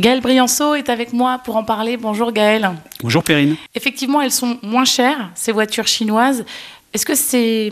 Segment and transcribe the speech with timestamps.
[0.00, 1.98] Gaël Brianceau est avec moi pour en parler.
[1.98, 2.70] Bonjour Gaël.
[3.02, 3.56] Bonjour Perrine.
[3.74, 6.46] Effectivement, elles sont moins chères, ces voitures chinoises.
[6.94, 7.70] Est-ce que c'est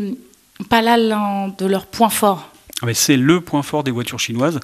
[0.68, 2.50] pas là l'un de leurs points forts?
[2.92, 4.60] C'est le point fort des voitures chinoises.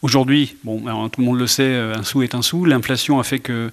[0.00, 2.64] Aujourd'hui, bon, ben, tout le monde le sait, euh, un sou est un sou.
[2.64, 3.70] L'inflation a fait que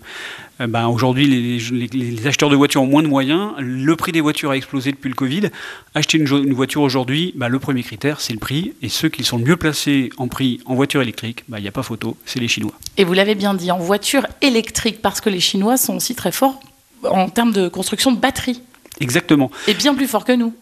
[0.59, 3.53] euh, ben, aujourd'hui, les, acheteurs de voitures ont moins de moyens.
[3.59, 5.49] Le prix des voitures a explosé depuis le Covid.
[5.93, 8.73] Acheter une, voiture aujourd'hui, le premier critère, c'est le prix.
[8.81, 11.71] Et ceux qui sont le mieux placés en prix en voiture électrique, il n'y a
[11.71, 12.73] pas photo, c'est les Chinois.
[12.97, 16.31] Et vous l'avez bien dit, en voiture électrique, parce que les Chinois sont aussi très
[16.31, 16.59] forts
[17.03, 18.61] en termes de construction de batteries.
[18.99, 19.51] Exactement.
[19.67, 20.53] Et bien plus forts que nous.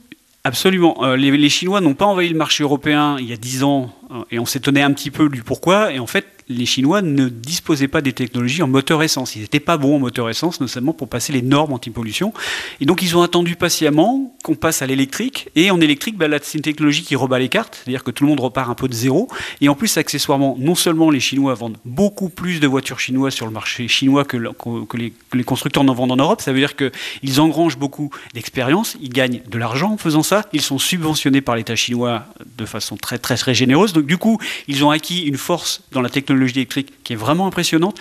[0.45, 1.05] Absolument.
[1.05, 4.23] Euh, les, Chinois n'ont pas envahi le marché européen il y a dix ans euh,
[4.29, 5.93] et on s'étonnait un petit peu du pourquoi.
[5.93, 9.35] Et en fait, les Chinois ne disposaient pas des technologies en moteur essence.
[9.35, 12.33] Ils n'étaient pas bons en moteur essence, notamment pour passer les normes anti-pollution.
[12.81, 15.49] Et donc, ils ont attendu patiemment qu'on passe à l'électrique.
[15.55, 18.29] Et en électrique, là, c'est une technologie qui rebat les cartes, c'est-à-dire que tout le
[18.29, 19.27] monde repart un peu de zéro.
[19.61, 23.45] Et en plus, accessoirement, non seulement les Chinois vendent beaucoup plus de voitures chinoises sur
[23.45, 26.59] le marché chinois que, que, les, que les, constructeurs n'en vendent en Europe, ça veut
[26.59, 31.41] dire qu'ils engrangent beaucoup d'expérience, ils gagnent de l'argent en faisant ça, ils sont subventionnés
[31.41, 32.25] par l'État chinois
[32.57, 33.93] de façon très, très, très généreuse.
[33.93, 37.47] Donc, du coup, ils ont acquis une force dans la technologie électrique qui est vraiment
[37.47, 37.99] impressionnante.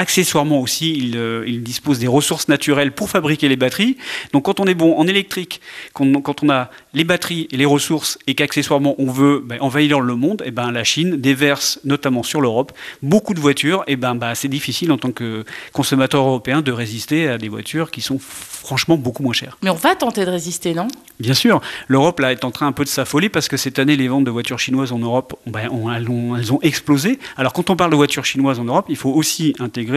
[0.00, 3.98] Accessoirement aussi, il, euh, dispose des ressources naturelles pour fabriquer les batteries.
[4.32, 5.60] Donc quand on est bon en électrique,
[5.92, 10.14] quand, on a les batteries et les ressources et qu'accessoirement on veut ben, envahir le
[10.14, 13.84] monde, et eh ben, la Chine déverse notamment sur l'Europe beaucoup de voitures.
[13.88, 17.90] Et ben, bah, c'est difficile en tant que consommateur européen de résister à des voitures
[17.90, 19.58] qui sont franchement beaucoup moins chères.
[19.62, 20.88] Mais on va tenter de résister, non?
[21.18, 21.60] Bien sûr.
[21.88, 24.24] L'Europe là est en train un peu de s'affoler parce que cette année les ventes
[24.24, 27.18] de voitures chinoises en Europe, ben, elles, ont, elles ont explosé.
[27.36, 29.89] Alors quand on parle de voitures chinoises en Europe, il faut aussi intégrer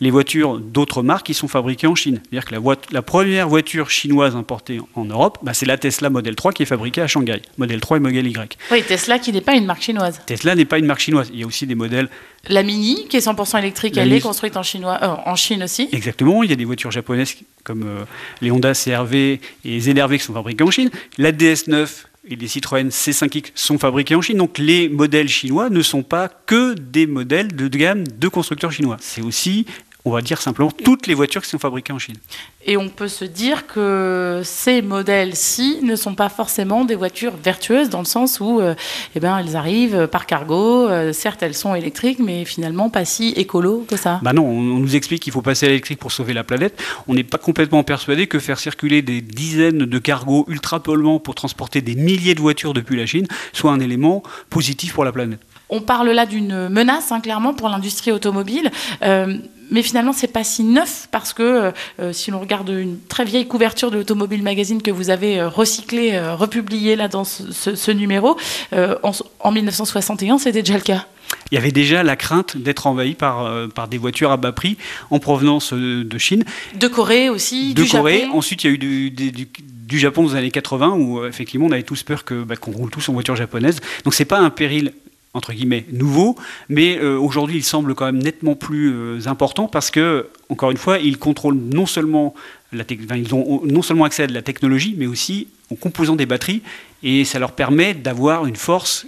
[0.00, 2.20] les voitures d'autres marques qui sont fabriquées en Chine.
[2.24, 6.34] C'est-à-dire que la, la, première voiture chinoise importée en Europe, bah, c'est la Tesla Model
[6.34, 7.42] 3 qui est fabriquée à Shanghai.
[7.58, 8.58] Model 3 et Model Y.
[8.70, 10.20] Oui, Tesla qui n'est pas une marque chinoise.
[10.26, 11.30] Tesla n'est pas une marque chinoise.
[11.32, 12.08] Il y a aussi des modèles.
[12.48, 15.88] La Mini, qui est 100% électrique, elle est construite en, chinois, euh, en Chine aussi.
[15.92, 16.42] Exactement.
[16.42, 18.04] Il y a des voitures japonaises comme euh,
[18.40, 20.90] les Honda CRV et les ZRV qui sont fabriquées en Chine.
[21.18, 21.88] La DS9
[22.28, 24.38] et les Citroën C5X sont fabriqués en Chine.
[24.38, 28.96] Donc les modèles chinois ne sont pas que des modèles de gamme de constructeurs chinois.
[29.00, 29.66] C'est aussi
[30.04, 32.16] on va dire simplement toutes les voitures qui sont fabriquées en Chine.
[32.64, 37.88] Et on peut se dire que ces modèles-ci ne sont pas forcément des voitures vertueuses
[37.88, 38.74] dans le sens où euh,
[39.14, 43.30] eh ben, elles arrivent par cargo, euh, certes elles sont électriques, mais finalement pas si
[43.30, 44.20] écolo que ça.
[44.22, 46.80] Bah non, on, nous explique qu'il faut passer à l'électrique pour sauver la planète.
[47.08, 51.34] On n'est pas complètement persuadé que faire circuler des dizaines de cargos ultra polluants pour
[51.34, 55.40] transporter des milliers de voitures depuis la Chine soit un élément positif pour la planète.
[55.74, 58.70] On parle là d'une menace, hein, clairement, pour l'industrie automobile.
[59.02, 59.38] Euh,
[59.72, 63.46] mais finalement, c'est pas si neuf parce que euh, si l'on regarde une très vieille
[63.46, 68.36] couverture de l'Automobile Magazine que vous avez euh, recyclée, republiée là dans ce, numéro,
[68.72, 71.06] en, 1961, c'était déjà le cas
[71.50, 74.76] il y avait déjà la crainte d'être envahi par, par des voitures à bas prix
[75.10, 76.44] en provenance de Chine.
[76.78, 78.26] De Corée aussi, de Corée.
[78.32, 81.82] Ensuite, il y a eu du, du, Japon aux années 80 où effectivement on avait
[81.82, 83.80] tous peur que, bah, qu'on roule tous en voiture japonaise.
[84.04, 84.92] Donc c'est pas un péril
[85.34, 86.36] entre guillemets nouveau,
[86.68, 90.76] mais euh, aujourd'hui il semble quand même nettement plus euh, important parce que, encore une
[90.76, 92.34] fois, ils contrôlent non seulement
[92.72, 96.26] la ils ont non seulement accès à de la technologie, mais aussi aux composants des
[96.26, 96.62] batteries,
[97.02, 99.06] et ça leur permet d'avoir une force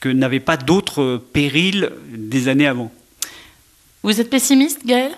[0.00, 2.92] que n'avaient pas d'autres euh, périls des années avant.
[4.02, 5.12] Vous êtes pessimiste, Gaël?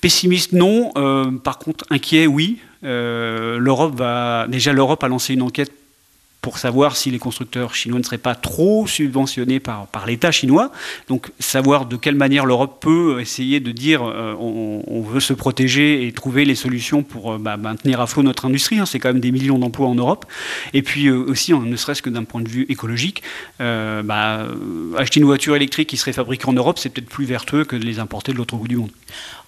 [0.00, 0.90] Pessimiste, non.
[1.44, 2.58] par contre, inquiet, oui.
[2.82, 5.72] L'Europe va déjà l'Europe a lancé une enquête
[6.42, 10.72] pour savoir si les constructeurs chinois ne seraient pas trop subventionnés par, l'État chinois.
[11.06, 16.06] Donc savoir de quelle manière l'Europe peut essayer de dire euh, on, veut se protéger
[16.06, 18.80] et trouver les solutions pour euh, bah, maintenir à flot notre industrie.
[18.80, 18.86] Hein.
[18.86, 20.26] C'est quand même des millions d'emplois en Europe.
[20.74, 23.22] Et puis euh, aussi, ne serait-ce que d'un point de vue écologique,
[23.60, 24.48] bah,
[24.98, 27.84] acheter une voiture électrique qui serait fabriquée en Europe, c'est peut-être plus vertueux que de
[27.84, 28.90] les importer de l'autre bout du monde.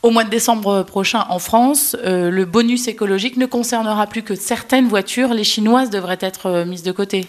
[0.03, 4.87] Au mois de décembre prochain, en France, le bonus écologique ne concernera plus que certaines
[4.87, 5.34] voitures.
[5.34, 7.26] Les chinoises devraient être mises de côté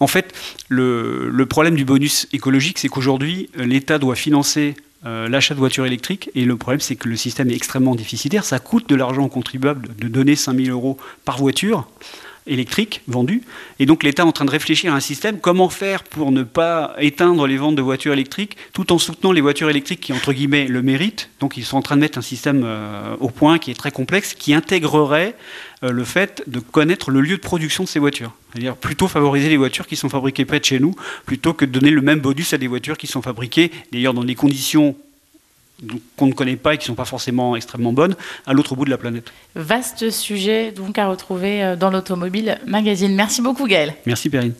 [0.00, 0.34] En fait,
[0.68, 4.74] le, problème du bonus écologique, c'est qu'aujourd'hui, l'État doit financer
[5.04, 6.30] euh, l'achat de voitures électriques.
[6.34, 8.44] Et le problème, c'est que le système est extrêmement déficitaire.
[8.44, 11.86] Ça coûte de l'argent aux contribuables de donner 5000 euros par voiture
[12.46, 13.42] électrique vendue.
[13.78, 16.42] Et donc l'État est en train de réfléchir à un système, comment faire pour ne
[16.42, 20.32] pas éteindre les ventes de voitures électriques, tout en soutenant les voitures électriques qui, entre
[20.32, 21.30] guillemets, le méritent.
[21.40, 23.90] Donc ils sont en train de mettre un système euh, au point qui est très
[23.90, 25.34] complexe, qui intégrerait
[25.82, 28.32] euh, le fait de connaître le lieu de production de ces voitures.
[28.52, 30.94] C'est-à-dire plutôt favoriser les voitures qui sont fabriquées près de chez nous,
[31.26, 34.24] plutôt que de donner le même bonus à des voitures qui sont fabriquées, d'ailleurs dans
[34.24, 34.96] des conditions
[36.16, 38.84] qu'on ne connaît pas et qui ne sont pas forcément extrêmement bonnes à l'autre bout
[38.84, 39.32] de la planète.
[39.54, 43.14] Vaste sujet donc à retrouver euh, dans l'Automobile Magazine.
[43.14, 43.94] Merci beaucoup Gaël.
[44.06, 44.54] Merci Perrine.